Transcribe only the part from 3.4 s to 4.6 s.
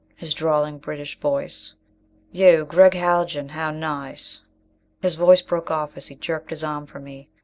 How nice!"